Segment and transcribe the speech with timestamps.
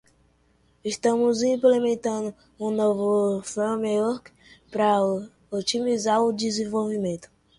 [0.83, 4.31] Estamos implementando um novo framework
[4.71, 4.97] para
[5.51, 7.29] otimizar o desenvolvimento.